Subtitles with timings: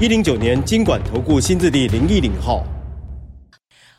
[0.00, 2.66] 一零九年金管投顾新字第零一零号。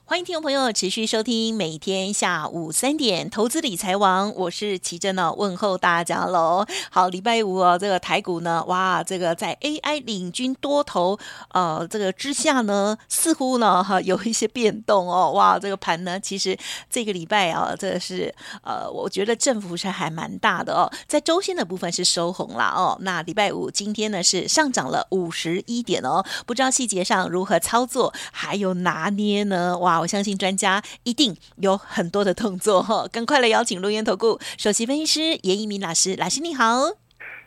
[0.07, 6.63] 欢迎听众朋友持续收听每天下午三点投资理财王，我是琦蓁呢，问候大家喽。
[6.91, 11.17] 好，礼拜五哦，这个台股呢，哇，这个在 AI 领军多头
[11.49, 16.55] 呃这个之下呢，似乎呢哈有一些变动哦，哇，这个盘呢，其实
[16.87, 22.95] 这个礼拜啊，这是呃，我觉得振幅是还蛮大的哦，在周线的部分是收红了哦。
[23.01, 29.75] 那礼拜五今天呢是上涨了五十一点哦，不知道细节上如何操作，还有拿捏呢？
[29.79, 29.94] 哇！
[29.99, 36.65] 我相信专家一定有很多的动作哈，更快来邀请轮源投顾首席分析师严一鸣老师，老师你好。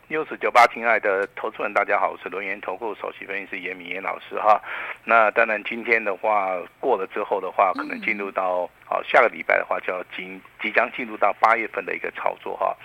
[0.09, 4.59] News 九八，亲爱的投资人，大家好，我是轮源投顾首席分析师严敏严老师哈。
[5.05, 12.75] 那当然，今天的话过了之后的话，可能进入到好下个礼拜的话，就要进即将进入到八月份的一个操作哈。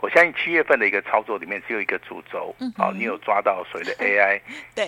[0.00, 4.38] 我相信七月份的一个操作里面只有一个主轴，好，你有抓到所谓的 AI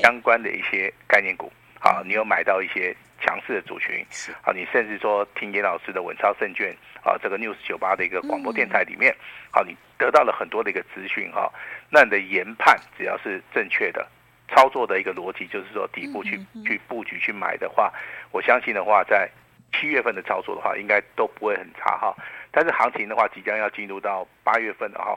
[0.02, 1.50] 相关的一些概念股，
[1.80, 2.94] 好，你有买到一些。
[3.20, 4.04] 强势的族群，
[4.42, 9.14] 啊，你甚至说听严老师的稳操胜券啊，这个 News 九八的一个广播电台里面，
[9.50, 11.50] 好，你得到了很多的一个资讯哈，
[11.90, 14.06] 那你的研判只要是正确的，
[14.48, 17.92] 操作的一个逻辑就是说底部去去布局去买的话，
[18.30, 19.28] 我相信的话，在
[19.72, 22.14] 七月份的操作的话，应该都不会很差哈。
[22.50, 25.14] 但是行情的话，即将要进入到八月份了哈，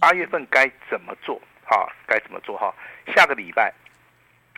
[0.00, 1.90] 八月份该怎么做哈？
[2.06, 2.74] 该怎么做哈？
[3.14, 3.72] 下个礼拜。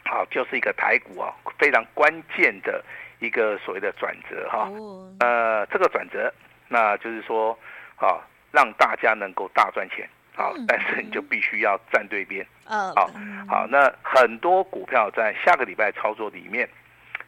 [0.09, 2.83] 好，就是一个台股啊，非常关键的
[3.19, 4.71] 一个所谓的转折哈。
[5.19, 6.33] 呃，这个转折，
[6.69, 7.59] 那就是说，
[7.97, 8.23] 啊，
[8.53, 10.09] 让大家能够大赚钱。
[10.35, 12.47] 好，但是你就必须要站对边。
[12.67, 13.11] 嗯好，
[13.49, 16.69] 好，那很多股票在下个礼拜操作里面，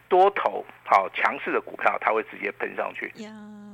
[0.09, 3.13] 多头好强势的股票，它会直接喷上去。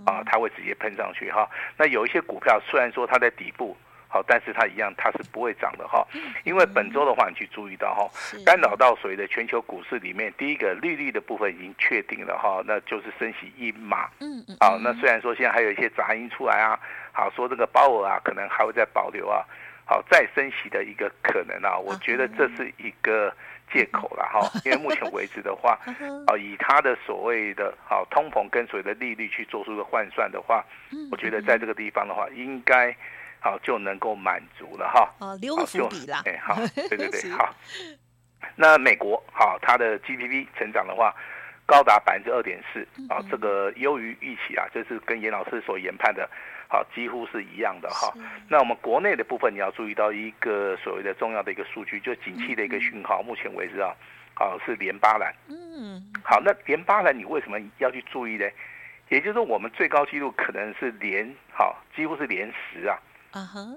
[0.06, 1.48] 啊，它会直接喷上去哈。
[1.76, 3.76] 那有一些股票虽然说它在底部。
[4.14, 6.06] 好，但是它一样，它是不会涨的哈，
[6.44, 8.08] 因为本周的话，你去注意到哈，
[8.46, 14.08] 干扰到所谓的全球股市里面，第一个利率的部分已经确定了哈，那就是升息一码。
[14.20, 14.56] 嗯嗯。
[14.60, 16.78] 好，那虽然说现在还有一些杂音出来啊，
[17.10, 19.42] 好说这个鲍尔啊，可能还会再保留啊，
[19.84, 23.34] 好再升息的一个可能啊，我觉得这是一个
[23.72, 25.76] 借口了哈， 因为目前为止的话，
[26.28, 30.64] 啊，以它的所谓的好通膨跟随的利率去做出一个换算的话，
[31.10, 32.96] 我觉得在这个地方的话，应该。
[33.44, 35.06] 好，就能够满足了哈。
[35.18, 36.22] 哦，留个伏笔啦。
[36.24, 36.54] 哎，好，
[36.88, 37.54] 对对对，好。
[38.56, 41.14] 那美国好，它的 GDP 成长的话，
[41.66, 46.26] 高达百分之二点四啊，这个优于预期啊，这是跟严老师所研判的，
[46.68, 48.14] 好，几乎是一样的哈。
[48.48, 53.94] 那我们国内的部分，你要注意到一个所谓的重要的一个数据，就景气的一个讯号，目前为止啊，
[54.32, 55.34] 好是连八蓝。
[55.50, 56.02] 嗯。
[56.24, 58.48] 好，那连八蓝你为什么要去注意呢？
[59.10, 62.96] 也就是说，我们最高纪录可能是连好，几乎是连十啊。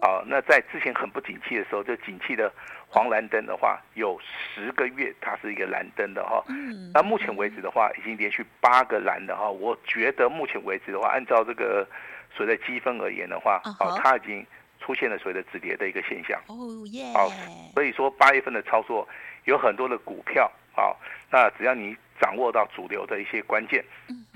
[0.02, 2.52] 啊那在之前很不景气的时候，就景气的
[2.88, 6.44] 黄蓝灯的话，有十个月它是一个蓝灯的哈。
[6.50, 9.50] 嗯，那目前为止的话，已经连续八个蓝的哈。
[9.50, 11.88] 我觉得目前为止的话，按照这个
[12.36, 14.46] 所谓的积分而言的话，哦，它已经
[14.80, 16.40] 出现了所谓的止跌的一个现象。
[16.48, 16.56] 哦
[16.92, 17.30] 耶，好，
[17.74, 19.08] 所以说八月份的操作
[19.46, 21.00] 有很多的股票，好，
[21.32, 23.84] 那只要你掌握到主流的一些关键，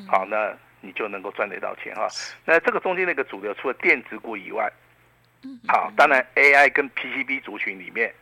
[0.08, 2.08] 好，那你就能够赚得到钱哈。
[2.44, 4.72] 那这个中间的一个主流，除了电子股以外，
[5.68, 8.14] 好，当然 AI 跟 PCB 族群里面，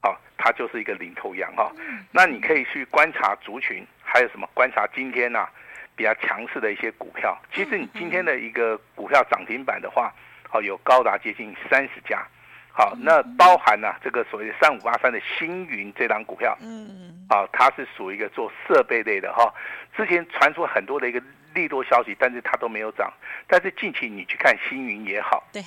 [0.00, 1.72] 好，它就是一个领头羊哈。
[2.12, 4.48] 那你可以去观察族群，还有什么？
[4.54, 5.50] 观察今天呐、啊、
[5.96, 7.36] 比较强势的一些股票。
[7.52, 10.12] 其实你今天的一个股票涨停板的话，
[10.48, 12.24] 好，有高达接近三十家。
[12.70, 19.52] 好，那包含了、啊、这个所谓的三五八三的星云这档股票，嗯，好，它是属于一个做设备类的哈。
[19.96, 21.20] 之前传出很多的一个
[21.54, 23.12] 利多消息，但是它都没有涨。
[23.48, 25.60] 但是近期你去看星云也好，对。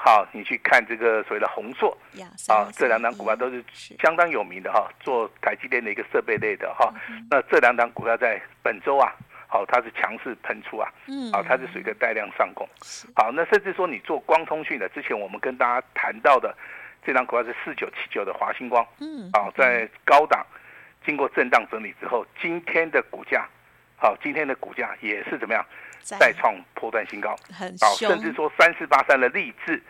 [0.00, 1.96] 好，你去看这个所谓的宏硕
[2.46, 3.62] 啊，这两档股票都是
[4.00, 6.94] 相当有名的哈，做台积电的一个设备类的哈。
[7.28, 9.12] 那这两档股票在本周啊，
[9.48, 12.66] 好，它是强势喷出啊，嗯，好，它是属于一个带量上攻。
[13.16, 16.56] 好，那甚至说你做光通讯的，之前我们跟大家谈到的
[17.04, 20.46] 这档股票是四九七九的华星光，嗯，啊，在高档
[21.04, 23.46] 经过震荡整理之后，今天的股价，
[23.98, 25.64] 好，今天的股价也是怎么样？
[26.00, 27.36] 再创波段新高，
[27.80, 29.82] 好，甚至说三四八三的励志，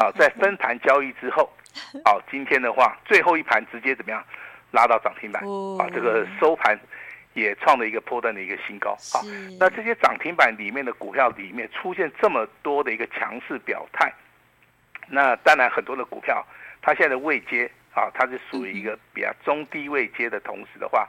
[0.00, 1.48] 啊，在分盘交易之后，
[2.04, 4.24] 好，今天的话最后一盘直接怎么样？
[4.72, 5.40] 拉到涨停板，
[5.78, 6.76] 啊，这个收盘
[7.34, 8.96] 也创了一个波段的一个新高。
[9.12, 9.22] 好，
[9.60, 14.12] 那这些涨停板里面的股票里面出现这么多的一个强势表态，
[15.06, 16.44] 那当然很多的股票
[16.82, 21.08] 它现在的位阶啊，它是属于一个比较中低位阶的同时的话，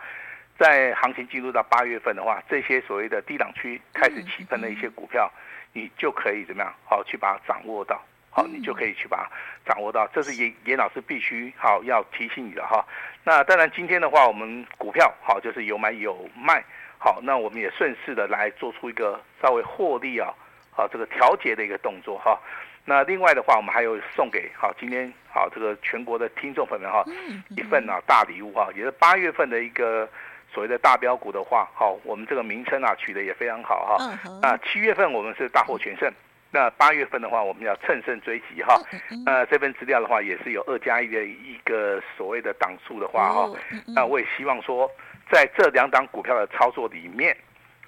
[0.61, 5.27] 在行情进入到八月份的话，这些所谓的低档区开始起喷的一些股票，
[5.73, 7.99] 你就可以怎么样好去把它掌握到。
[8.29, 9.29] 好，你就可以去把它
[9.65, 12.85] 掌握到，这是严严老师必须好要提醒你的哈。
[13.23, 16.63] 那当然，今天的话，我们股票好就是有买有卖，
[16.99, 20.31] 好，那我们也顺势的来做出一个稍微获利啊，
[20.69, 22.39] 好这个调节的一个动作哈。
[22.85, 27.03] 那另外的话，我们还有送给好今天好这个全国的听众朋友们哈
[27.49, 30.07] 一份啊大礼物哈，也是八月份的一个
[30.53, 34.19] 所谓的大标股的话，好，我们这个名称啊取得也非常好哈。
[34.41, 36.11] 那七月份我们是大获全胜。
[36.53, 38.77] 那八月份的话，我们要乘胜追击哈。
[39.25, 43.49] 那这份资料的话，也是有二加一的一个所谓的档数的话哈。
[43.95, 44.91] 那我也希望说，
[45.31, 47.33] 在这两档股票的操作里面，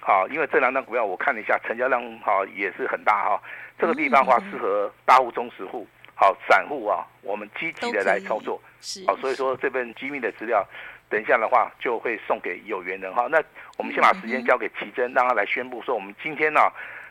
[0.00, 3.42] 好，因为这两档股票我看了一下，成交量哈也是很大哈。
[3.78, 8.60] 这个地方的话，适合大户、中实户、好散户啊，我们积极的来操作。
[8.80, 9.04] 是。
[9.06, 10.66] 好，所以说这份机密的资料，
[11.08, 13.26] 等一下的话就会送给有缘人哈。
[13.30, 13.42] 那
[13.76, 16.60] 我们先把时间交给奇珍，让他来宣布说，我们今天呢。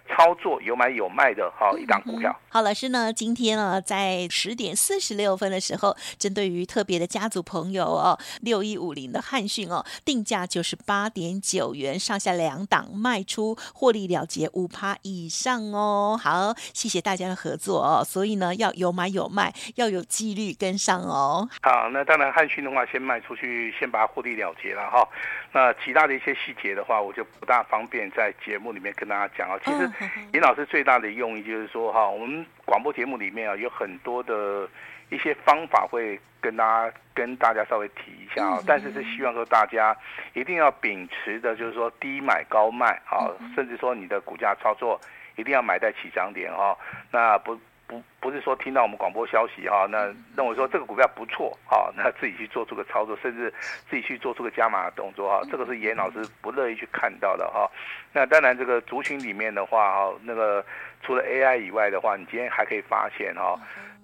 [0.10, 2.38] 操作有买有卖的哈一档股票。
[2.50, 16.20] 好，老师呢，今天呢在十点四十六分的时候，针对于特别的家族朋友哦，六一五零的汉讯哦，定价就是八点九元，上下两档卖出，获利了结五趴以上哦。
[16.22, 18.04] 好，谢谢大家的合作哦。
[18.04, 21.50] 所以呢，要有买有卖，要有纪律跟上哦。
[21.62, 25.08] 好，那当然汉讯的话，先卖出去，先把它获利了结了哈。
[25.52, 29.58] 那其他的一些细节的话，我就不大方便在节目里面跟大家讲啊。
[29.64, 29.92] 其实，
[30.34, 34.68] 严老师最大的用意就是说哈，我们广播节目里面啊，有很多的
[35.10, 38.60] 一些方法会跟大家跟大家稍微提一下啊。
[38.66, 39.96] 但是是希望说大家
[40.34, 45.00] 一定要秉持的，就是说低买高卖啊，甚至说你的股价操作
[45.36, 46.78] 一定要买在起涨点哈。
[47.12, 47.60] 那不。
[47.86, 50.06] 不不是说听到我们广播消息哈，那
[50.38, 53.54] 认为说这个股票不错哈， 那自己去做出个操作，甚至
[53.90, 57.70] 自己去做出个加码的动作哈，这个是严老师不乐意去看到的哈。
[58.14, 60.66] 那当然这个族群里面的话哈，那个
[61.02, 63.60] 除了 AI 以外的话，你今天还可以发现哈，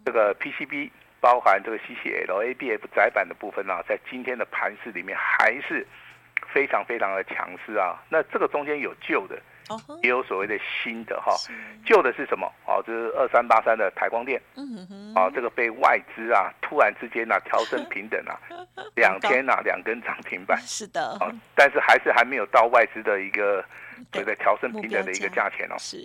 [0.06, 0.90] 这个 PCB
[1.22, 5.88] 包含这个 CCL、ABF 窄板的部分呢，在今天的盘市里面还是
[6.48, 7.96] 非常非常的强势啊。
[8.10, 9.42] 那这个中间有旧的。
[10.02, 11.36] 也有所谓的新的哈，
[11.86, 12.52] 旧的是什么？
[12.66, 14.42] 哦，这是二三八三的台光电，
[15.16, 18.40] 啊，这个被外资啊突然之间呢调升平等啊，
[18.96, 21.18] 两天呐两根涨停板， 是的，
[21.56, 23.64] 但是还是还没有到外资的一个
[24.12, 25.98] 所谓的调升平等的一个价钱哦，是，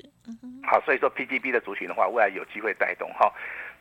[0.66, 3.32] 好，所以说 PGB 的族群的话，未来有机会带动哈。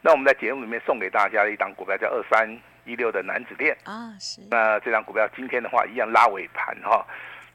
[0.02, 2.50] 那我们在节目里面送给大家的一档股票叫二三
[2.84, 7.06] 一六的楠梓电啊，是，那这档股票今天的话一样拉尾盘哈。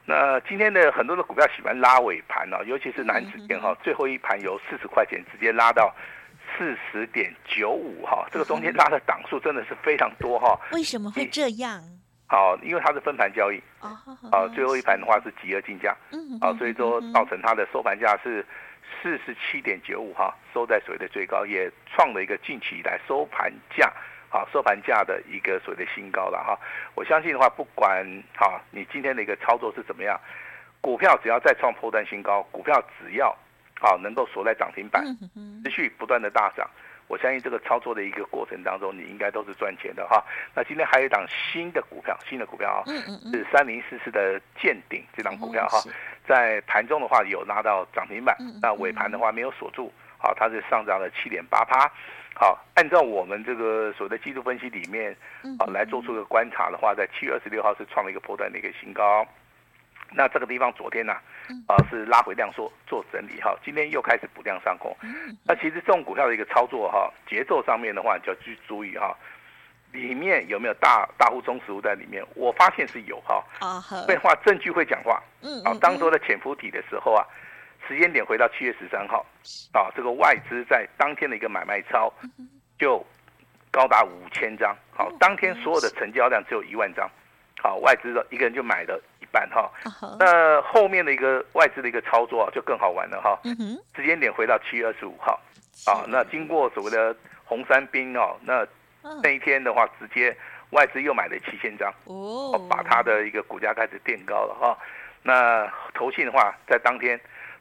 [0.09, 5.93] 那今天的很多的股票喜欢拉尾盘哦，尤其是南子电哈，最后一盘由四十块钱直接拉到
[6.57, 10.59] 四十点九五哈，这个中间拉的档数真的是非常多哈。
[10.71, 11.79] 为什么会这样？
[12.25, 18.43] 好，因为它是分盘交易啊，最后一盘的话是集合竞价嗯啊，所以说造成它的收盘价是
[19.03, 23.93] 四十七点九五哈，收在所谓的最高，也创了一个近期以来收盘价。
[24.29, 26.57] 好，收盘价的一个所谓的新高了哈，
[26.93, 28.05] 我相信的话，不管
[28.35, 30.19] 好你今天的一个操作是怎么样，
[30.81, 33.35] 股票只要再创破断新高，股票只要
[33.79, 35.03] 好能够锁在涨停板，
[35.63, 36.69] 持续不断的大涨，
[37.07, 40.23] 我相信这个操作的一个过程当中，你应该都是赚钱的哈。
[40.53, 42.83] 那今天还有一档新的股票，新的股票啊，
[43.31, 45.81] 是三零四四的健鼎这档股票哈，
[46.27, 51.91] 在盘中的话有拉到涨停板，那尾盘的话没有锁住，好，它是上涨了七点八趴。
[52.39, 55.13] 好，按照我们这个所谓的技术分析里面，
[55.59, 59.27] 啊，来做出个观察的话，在七月二十六号是创了一个波段的一个新高。
[60.13, 61.11] 那这个地方昨天呢，
[61.67, 64.95] 啊，是拉回量缩做整理哈，今天又开始补量上攻。
[65.43, 69.13] 那其实这种股票的一个操作哈，节奏上面的话，就要去注意哈，
[69.91, 72.25] 里面有没有大大户中实物在里面？
[72.35, 73.43] 我发现是有哈。
[73.59, 75.21] 啊，废话，证据会讲话。
[75.41, 75.61] 嗯。
[75.65, 77.25] 啊，当时的潜伏体的时候啊。
[77.89, 79.25] 时间点回到七月十三号，
[79.73, 82.13] 啊，这个外资在当天的一个买卖超
[82.77, 83.03] 就
[83.71, 87.09] 高达五千张，好，当天所有的成交量只有一万张，
[87.59, 89.71] 好，外资的一个人就买了一半哈，
[90.19, 93.39] 那后面的一个外资的一个操作啊就更好玩了哈，
[93.95, 95.39] 时间点回到七月二十五号，
[95.87, 98.63] 啊，那经过所谓的红三兵哦，那
[99.23, 100.37] 那一天的话，直接
[100.69, 104.77] 外资又买了七千张，哦，把它的一个股价开始垫高了哈，
[105.23, 107.19] 那投信的话在当天。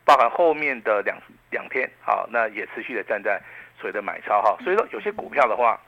[0.08, 1.18] 包含后面的两
[1.50, 3.38] 两天，好，那也持续的站在
[3.78, 5.78] 所谓的买超哈，所以说有些股票的话，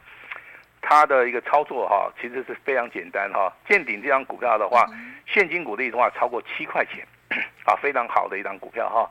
[0.83, 3.51] 它的一个操作哈，其实是非常简单哈。
[3.67, 4.85] 见顶这张股票的话，
[5.27, 7.03] 现金股利的话超过七块钱，
[7.65, 9.09] 啊，非常好的一张股票哈。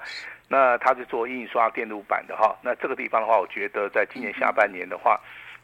[0.47, 2.55] 那它是做印刷电路板的哈。
[2.61, 5.19] 那这个地方的话，我觉得在今年下半年的话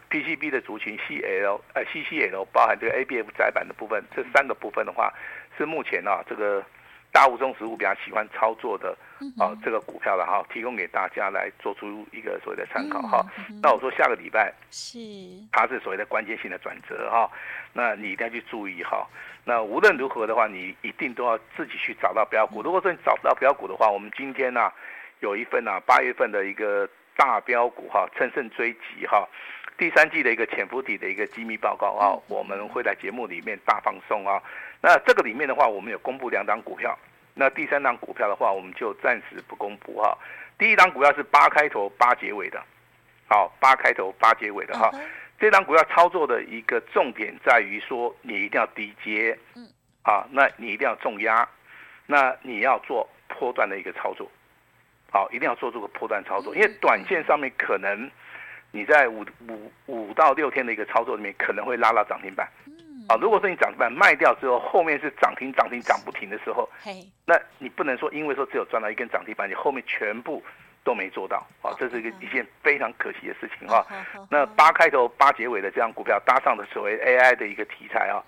[0.10, 5.14] ，PCB 的族群 CL 呃 CCL 包含这个 ABF 窄板的部分，这三个部分的话，
[5.56, 6.64] 是目前啊这个。
[7.15, 8.93] 大户中实物比较喜欢操作的
[9.39, 13.25] 啊，这个股票了哈，提供给大家来做出一个所谓的参考哈。
[13.63, 15.00] 那我说下个礼拜是，
[15.50, 17.31] 它是所谓的关键性的转折哈，
[17.72, 19.07] 那你一定要去注意哈。
[19.45, 22.62] 那无论如何的话，你一定都要自己去找到标股。
[22.62, 24.69] 如果说你找不到标股的话，我们今天呢
[25.22, 29.25] 有一份呢八月份的一个大标股哈，乘胜追击哈，
[29.77, 34.41] 第三季的一个潜伏底的一个机密报告啊，我们会在节目里面大放送啊。
[34.82, 36.98] 那这个里面的话，我们有公布两档股票。
[37.34, 40.17] 那第三档股票的话，我们就暂时不公布哈。
[40.58, 42.63] 第一档股票是八开头八结尾的，
[43.27, 44.89] 好，八开头八结尾的哈。
[45.38, 49.67] 这档股票操作的一个重点在于说，你一定要低接，嗯，
[50.03, 51.46] 啊，那你一定要重压，
[52.05, 54.32] 那你要做波段的一个操作，
[55.12, 58.10] 好，一定要做这个波段操作，因为短线上面可能
[58.75, 62.46] 你在五五五到六天的一个操作里面，可能会拉到涨停板。
[63.08, 66.70] 啊，如果说你涨停板卖掉之后，后面是涨停涨停涨不停的时候，
[67.25, 70.44] 那你不能说因为说只有赚到一根涨停板，你后面全部
[70.84, 71.38] 都没做到。
[71.62, 73.86] 啊，这是一个一件非常可惜的事情哈。
[74.29, 78.20] 那八开头八结尾的这样股票搭上的所谓 AI 的一个题材啊，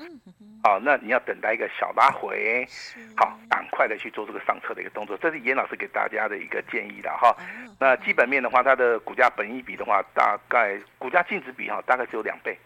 [0.64, 2.68] 好，那你要等待一个小拉回，
[3.16, 7.36] 好，赶快的去做这个上车的一个动作，这是严老师给大家的一个建议的哈。
[7.80, 12.58] 那基本面的话，它的股价本益比的话，大概股价净值比哈，大概只有两倍。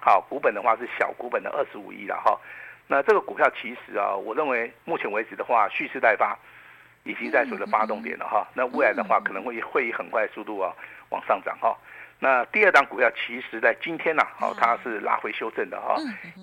[0.00, 2.38] 好，股本的话是小股本的二十五亿了哈。
[2.86, 6.36] 那这个股票其实啊，我认为目前为止的话，蓄势待发，
[7.04, 8.46] 已经在所谓的发动点了哈。
[8.54, 10.72] 那未来的话，可能会会以很快的速度啊
[11.10, 11.76] 往上涨哈。
[12.24, 15.94] 那第二档股票，其实在今天呢，好，它是拉回修正的哈。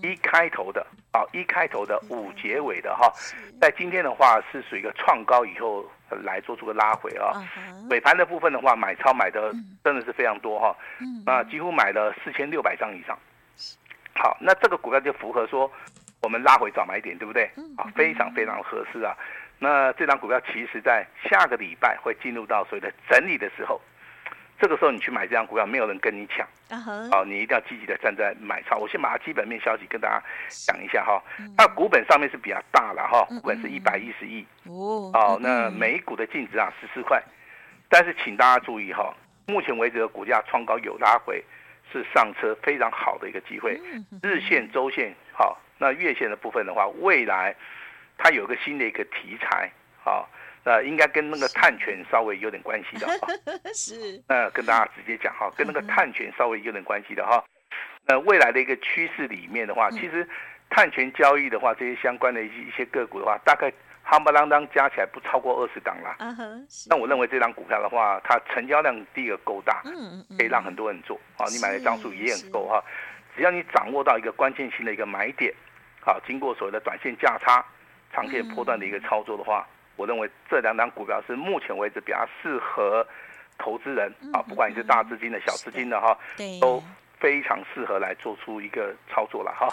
[0.04, 3.12] 一开头的，好，一开头的五结尾的哈，
[3.60, 5.84] 在今天的话是属于一个创高以后
[6.24, 7.34] 来做出个拉回啊。
[7.90, 9.52] 尾盘的部分的话，买超买的
[9.84, 10.76] 真的是非常多哈。
[11.26, 13.18] 那几乎买了四千六百张以上。
[14.14, 15.72] 好，那这个股票就符合说
[16.22, 17.50] 我们拉回早买点，对不对？
[17.76, 19.18] 啊，非常非常合适啊。
[19.58, 23.82] 那这张股票其实在下个礼拜会进入到所谓的整理的时候，
[24.62, 26.48] 这个时候你去买这张股票，没有人跟你抢。
[26.70, 28.78] 啊，你一定要积极的站在买超。
[28.78, 30.24] 我先把它基本面消息跟大家
[30.68, 31.22] 讲一下哈。
[31.58, 34.46] 它股本上面是比较大了哈，股本是一百一十亿。
[34.66, 37.22] 哦，那每股的净值啊十四块，
[37.90, 39.14] 但是请大家注意哈，
[39.48, 41.44] 目前为止的股价创高有拉回。
[41.94, 43.78] 是上车非常好的一个机会，
[44.24, 47.54] 日线、周线好，那月线的部分的话，未来
[48.18, 49.70] 它有个新的一个题材，
[50.02, 50.30] 好，
[50.64, 53.14] 那应该跟那个碳权稍微有点关系的哈。
[53.74, 57.44] 是，那跟大家直接讲哈，跟那个碳权稍微有点关系的哈。
[58.06, 60.28] 那未来的一个趋势里面的话，其实
[60.70, 63.72] 碳权交易的话，这些相关的一些一些个股的话，大概。
[64.04, 66.18] 夯不啷当加起来不超过二十档啦。
[66.90, 71.16] 那我认为这张股票的话，它成交量第一个够大，嗯嗯可以让很多人做。
[71.38, 72.84] 啊，你买的张数也很够哈。
[73.36, 75.54] 只要你掌握到一个关键性的一个买点，
[76.04, 77.64] 好，经过所谓的短线价差、
[78.12, 83.06] 长线波段的一个操作的话，我认为这两档股票是目前为止比较适合
[83.58, 86.18] 投资人啊，不管你是大资金的小资金的哈，
[86.60, 86.84] 都。
[87.22, 89.70] 非常适合来做出一个操作了哈。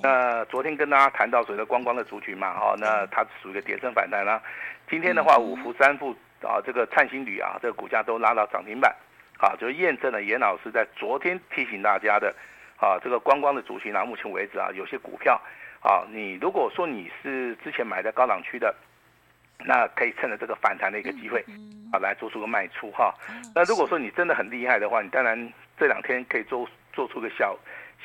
[0.00, 4.40] 那昨天跟大家谈到所谓的观光的族群嘛哈，那它属于一个跌升反弹啦。
[4.88, 8.94] 今天的话，五福三富啊，这个灿星旅啊，这个股价都拉到涨停板，
[9.40, 12.32] 啊，就验证了严老师在昨天提醒大家的，
[12.78, 15.34] 啊，这个观光的族群啊，目前为止啊，有些股票
[15.82, 18.72] 啊，你如果说你是之前买在高档区的，
[19.58, 21.44] 那可以趁着这个反弹的一个机会，
[21.92, 23.14] 啊，来做出个卖出哈。
[23.54, 26.68] 那如果说你真的很厉害的话，你当然这两天可以做。
[26.94, 27.58] 做出个小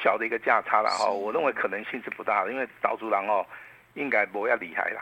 [0.04, 3.46] 小的一个价差了哈，我认为可能性是不大的，因为招租郎哦，
[3.94, 5.02] 应该不要厉害了，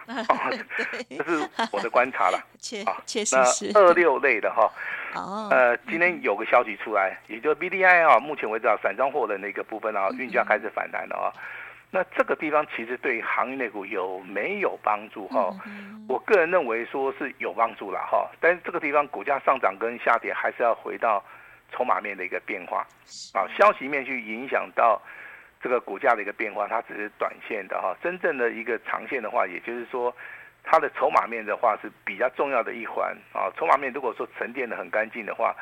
[1.18, 2.38] 这是我的观察了。
[2.86, 3.72] 啊，确实是。
[3.74, 4.70] 那二六类的哈，
[5.50, 11.32] 呃，今天有个消息出来，也就是 BDI 啊，目前为止啊，散装货的那个部分啊，运价开始反弹了啊。
[11.92, 15.54] 那这个地方其实对行业内股有没有帮助哈？
[16.08, 21.24] 我个人认为说是有帮助了哈，但是这个地方股价上涨跟下跌还是要回到。
[21.70, 22.88] 筹码面的一个变化，
[23.34, 25.02] 啊，消息面去影响到
[25.62, 27.94] 这个股价的一个变化，它只是短线的哈。
[28.02, 30.16] 真正的一个长线的话，也就是说，
[30.64, 33.52] 它的筹码面的话是比较重要的一环啊。
[33.58, 35.54] 筹码面如果说沉淀的很干净的话，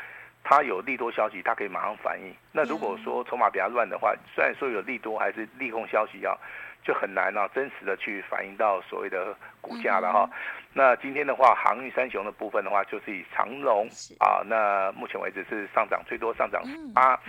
[0.47, 2.31] 它有利多消息，它可以马上反应。
[2.51, 6.39] 那如果说筹码比较乱的话，虽然说有利多还是利空消息要
[6.83, 10.29] 就很难啊，真实的去反映到所谓的股价了哈。
[10.71, 13.87] 那今天的话，航运三雄的部分的话，就是以长龙
[14.19, 16.61] 啊，那目前为止是上涨最多，上涨
[16.93, 17.19] 八，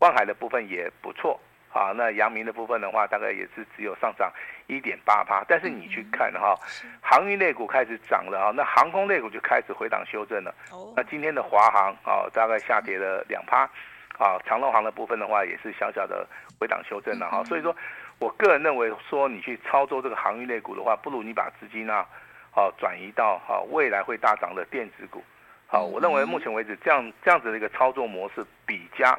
[0.00, 1.40] 万海的部分也不错。
[1.76, 4.32] 啊，那阳明的部分的话，大概也是只有上涨
[4.66, 6.56] 一点八趴，但是你去看哈，
[7.02, 10.54] 航运类股开始涨了啊，那航空类股就开始回档修正了。
[10.96, 13.68] 那今天的华航啊，大概下跌了两趴，
[14.16, 16.26] 啊，长荣航的部分的话，也是小小的
[16.58, 17.44] 回档修正了哈。
[17.44, 17.76] 所以说
[18.18, 22.06] 我个人认为说，你去操作这个航运类股的话，不如你把资金啊，
[22.54, 25.22] 啊转移到啊未来会大涨的电子股。
[25.66, 29.18] 好，我认为目前为止这样这样子的一个操作模式比较。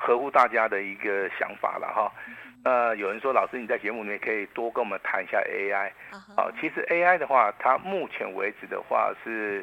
[0.00, 2.10] 合乎大家的一个想法了哈，
[2.64, 5.90] 呃，有人说老师你在节目里面可以多跟我们谈一下 AI，
[6.36, 9.62] 啊，其实 AI 的话，它目前为止的话是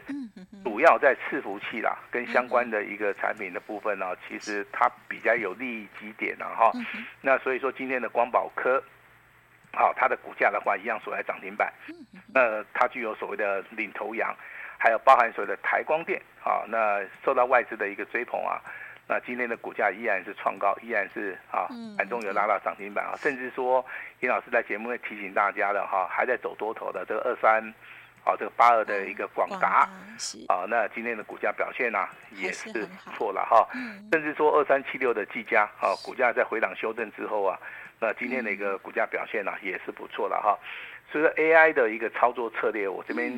[0.63, 6.71] 主要在伺服器啦，跟相关的一个产品的部分呢，其实它比较有利益基点了哈。
[7.19, 8.81] 那所以说今天的光宝科，
[9.73, 11.73] 好，它的股价的话一样锁在涨停板，
[12.31, 14.35] 那它具有所谓的领头羊，
[14.77, 18.61] 还有包含所谓的台光电，啊，那受到外资的一个追捧啊。
[19.09, 21.65] 那今天的股价依然是创高，依然是啊，
[21.97, 23.83] 盘中有拉到涨停板啊，甚至说，
[24.19, 27.63] 严老师在节目会提醒大家的哈，还在走多头的这个二三，
[28.25, 29.87] 啊，这个八二的一个广达，
[30.49, 33.65] 啊，那今天的股价表现呢、啊、也是不错了哈，
[34.11, 37.57] 甚至说二三七六的技嘉啊，股价在回档修正之后啊，
[38.01, 40.59] 那今天的一个股价表现呢、啊、也是不错了哈，
[41.09, 43.31] 所以说 AI 的一个操作策略，我这边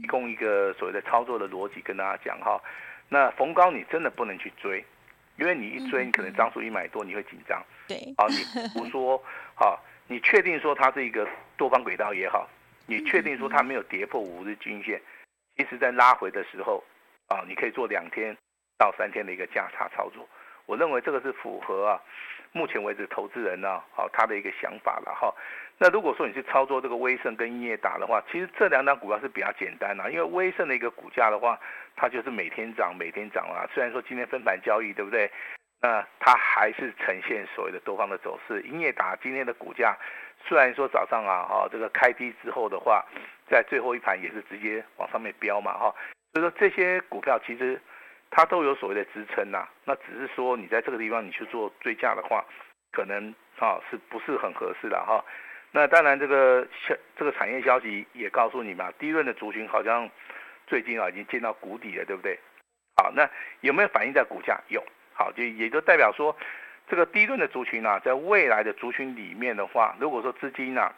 [0.00, 2.62] 提供一个所谓的操作的逻辑跟大家讲哈，
[3.08, 4.84] 那逢高你真的不能去追。
[5.36, 7.62] 因为你一追，你可能张数一买多，你会紧张。
[7.86, 9.22] 对，啊，你不说，
[9.54, 12.48] 啊，你确定说它是一个多方轨道也好，
[12.86, 15.00] 你确定说它没有跌破五日均线，
[15.56, 16.82] 其实在拉回的时候，
[17.28, 18.36] 啊，你可以做两天
[18.78, 20.26] 到三天的一个价差操作。
[20.66, 22.00] 我认为这个是符合啊，
[22.52, 25.32] 目前为止投资人呢，好，他的一个想法了哈。
[25.78, 31.58] 那如果说你是操作这个威盛跟英业达的话，其实这两档股票是比较简单的，因为威盛的一个股价的话，
[31.94, 33.68] 它就是每天涨，每天涨啊。
[33.74, 35.30] 虽然说今天分盘交易，对不对？
[35.82, 38.62] 那它还是呈现所谓的多方的走势。
[38.62, 39.94] 英业达今天的股价
[40.48, 43.04] 虽然说早上啊，哈，这个开低之后的话，
[43.46, 45.94] 在最后一盘也是直接往上面飙嘛，哈。
[46.32, 47.78] 所以说这些股票其实
[48.30, 49.68] 它都有所谓的支撑呐。
[49.84, 52.42] 那只是说你在这个地方你去做追价的话，
[52.92, 55.22] 可能啊是不是很合适的哈？
[55.72, 60.08] 那当然，这个消这个产业消息也告诉你嘛，低润的族群好像
[60.66, 62.38] 最近啊已经见到谷底了，对不对？
[62.96, 63.28] 好，那
[63.60, 64.58] 有没有反映在股价？
[64.68, 66.34] 有，好，就也就代表说，
[66.88, 70.90] 这个低润的族群啊，在未来的族群里面的话，如果说资金啊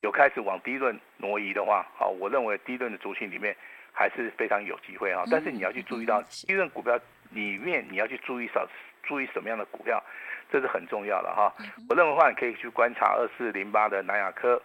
[0.00, 3.54] 有开始往低润挪移的话，好，我认为低润的族群里面
[3.92, 5.22] 还是非常有机会啊。
[5.30, 6.98] 但是你要去注意到低润股票
[7.30, 8.68] 里面，你要去注意少
[9.04, 10.02] 注意什么样的股票。
[10.50, 11.52] 这是很重要的哈，
[11.88, 14.62] 我认为的话，你可以去观察二四零八的南亚科，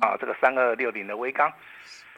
[0.00, 1.52] 啊，这个三二六零的威刚，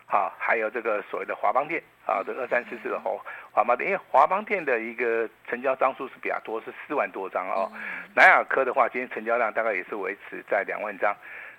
[0.06, 3.10] 好，还有这个所谓的华邦电，啊，这个二三四四的华
[3.50, 7.70] 华邦电，因为华邦电的一个成交张数是比较多，是四万多张哦。
[8.14, 11.14] 南亚科的话，今天成交量大概也是维持在两万张，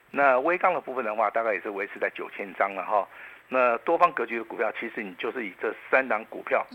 [0.10, 3.06] 那微钢的部分的话，大概也是维持在九千张了哈。
[3.50, 6.66] 那多方格局的股票，其实你就是以这三档股票，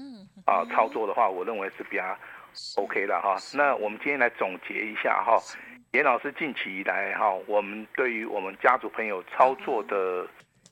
[0.44, 2.16] 啊，操作的话，我认为是比较。
[2.76, 5.38] OK 了哈，那我们今天来总结一下哈，
[5.92, 10.26] 严老师近期以来哈，我们对于我们家族朋友操作的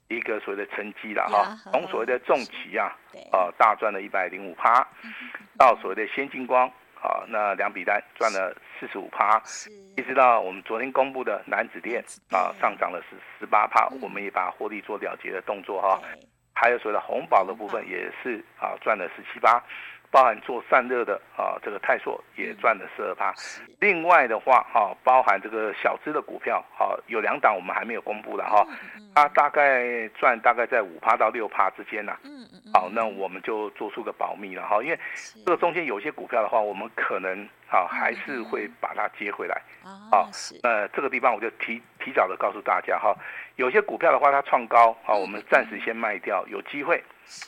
[0.09, 2.97] 一个所谓的成绩了哈，从所谓的重旗啊，
[3.33, 4.87] 啊大赚了一百零五趴，
[5.59, 6.69] 到所谓的先进光
[7.01, 9.43] 啊，那两笔单赚了四十五趴，
[9.97, 16.01] 一直到我们昨天公布的南子店啊上涨了十十八趴，我们也把获利做了结的动作哈，
[16.57, 19.63] 还有所谓的红宝的部分也是啊赚了十七八。
[20.09, 23.35] 包含做散热的啊，这个泰硕也赚了十二趴。
[23.81, 28.65] 另外的话哈，包含这个小资的股票哈，有两档我们还没有公布的哈，
[29.15, 32.17] 它大概赚大概在五趴到六趴之间呐。
[32.23, 34.99] 嗯嗯好，那我们就做出个保密了哈，因为
[35.45, 39.61] 这个中间有些股票的话，我们可能啊还是会把它接回来。
[40.11, 40.31] 好，
[40.63, 43.13] 那这个地方我就提提早的告诉大家哈，
[43.57, 47.03] 有些股票的话它创高啊，我们暂时先卖掉，有机会。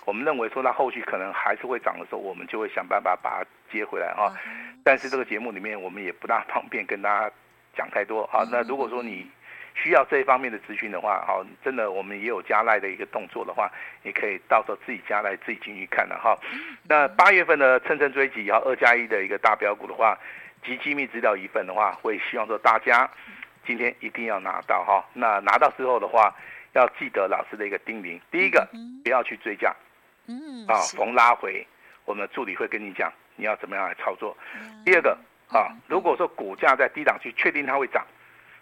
[0.04, 4.34] 我们认为说它后续可能还是会涨的时候，我们就会想办法把它接回来啊。
[4.82, 7.30] 但是这个节目里面我们也不大方便跟大家
[7.76, 8.42] 讲太多啊。
[8.50, 9.30] 那如果说你
[9.76, 13.70] 需要这一方面的资讯的话，好，真的我们也有加赖的一个动作的话，
[14.02, 16.36] 你可以到时候自己加赖自己进去看了哈。
[16.88, 20.18] 那八月份的乘胜追击，然后二加一的一个大标股的话，
[20.64, 23.08] 及机密资料一份的话，会希望说大家
[23.68, 25.04] 今天一定要拿到哈。
[25.12, 26.34] 那拿到之后的话。
[26.74, 28.68] 要记得老师的一个叮咛，第一个
[29.02, 29.74] 不要去追价，
[30.28, 31.66] 嗯啊，逢拉回，
[32.04, 34.36] 我们的助理会跟你讲你要怎么样来操作。
[34.84, 35.18] 第二个
[35.50, 38.06] 啊，如果说股价在低档区确定它会涨，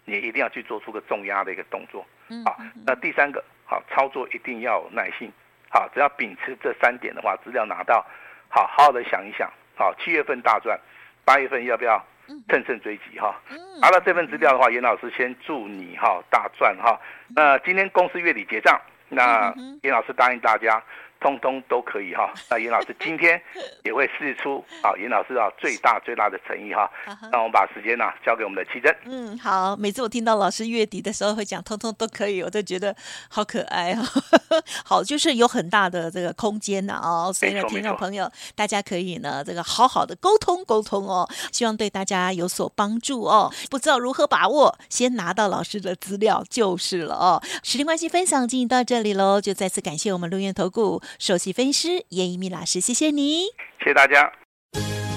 [0.05, 2.03] 你一定要去做出个重压的一个动作。
[2.45, 5.29] 好，那第三个，好操作一定要有耐心。
[5.69, 8.03] 好，只要秉持这三点的话，资料拿到，
[8.47, 9.51] 好好好的想一想。
[9.75, 10.79] 好，七月份大赚，
[11.25, 12.03] 八月份要不要
[12.49, 13.19] 乘胜追击？
[13.19, 13.35] 哈，
[13.81, 16.99] 拿到这份资料的话，严老师先祝你哈大赚哈。
[17.35, 20.81] 那今天公司月底结账，那严老师答应大家。
[21.19, 23.41] 通通都可以哈， 那严老师今天
[23.83, 26.89] 也会试出啊，严老师啊最大最大的诚意哈。
[27.31, 28.95] 那我们把时间呢、啊、交给我们的奇珍。
[29.05, 32.95] 嗯，好，每次我听到老师月底的时候会讲通通都可以，我都觉得
[33.29, 34.03] 好可爱哈。
[34.85, 43.51] 好，就是有很大的这个空间呐哦，所以呢，听众朋友大家可以呢这个好好的沟通沟通哦，希望对大家有所帮助哦。
[43.69, 47.41] 不知道如何把握，先拿到老师的资料就是了哦。
[47.63, 51.01] 时间关系，分享进行到这里喽，就再次感谢我们鹿苑投顾。
[51.19, 53.45] 首席分析师叶一鸣老师，谢谢你，
[53.79, 54.31] 谢谢大家。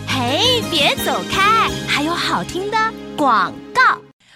[0.06, 2.76] 嘿，别走开，还有好听的
[3.16, 3.69] 广告。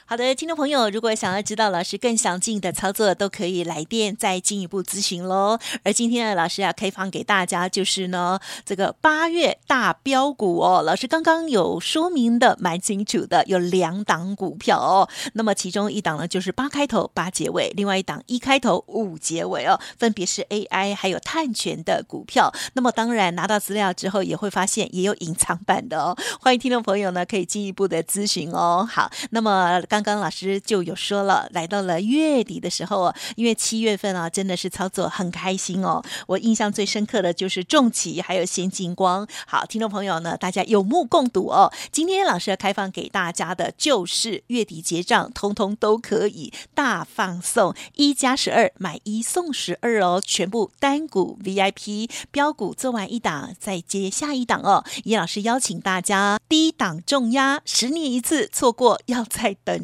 [0.06, 5.58] 好的，听众朋友，如果想要知道老师更详尽的操作，都可以来电再进一步咨询喽。
[5.82, 15.08] 而今天的老师要开放给大家，就是呢这个八月大标股哦，老师刚刚有说明的蛮清楚的，有两档股票哦。
[15.32, 22.52] 那么其中一档呢就是八开头八结尾，另外一档一开头五结尾哦，分别是 AI 还有碳权的股票。
[22.74, 26.14] 那么当然拿到资料之后，也会发现也有隐藏版的哦。
[26.42, 28.86] 欢迎听众朋友呢可以进一步的咨询哦。
[28.86, 29.80] 好，那么。
[30.02, 36.02] 刚刚老师就有说了，来到了月底的时候，因为七月份啊，真的是操作很开心哦。
[36.26, 39.24] 我印象最深刻的就是重骑还有先进光。
[39.46, 41.72] 好，听众朋友呢，大家有目共睹哦。
[41.92, 54.84] 今天老师要开放给大家的就是月底结账，通通都可以大放送，一加十二买一送十二哦，全部单股 VIP 标股做完一档再接下一档哦。
[55.04, 59.83] 叶老师邀请大家低档重压，十年一次，错过要再等。